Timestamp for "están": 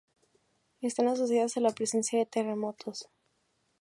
0.81-1.07